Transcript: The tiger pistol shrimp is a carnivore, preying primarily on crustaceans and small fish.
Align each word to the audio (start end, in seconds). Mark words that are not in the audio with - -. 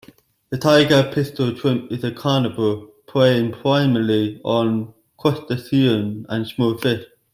The 0.49 0.57
tiger 0.57 1.03
pistol 1.13 1.53
shrimp 1.55 1.91
is 1.91 2.03
a 2.03 2.09
carnivore, 2.11 2.87
preying 3.05 3.51
primarily 3.51 4.41
on 4.43 4.95
crustaceans 5.19 6.25
and 6.27 6.47
small 6.47 6.75
fish. 6.75 7.03